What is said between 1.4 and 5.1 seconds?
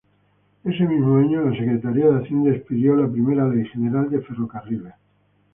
la Secretaría de Hacienda expidió la primera Ley General de Ferrocarriles.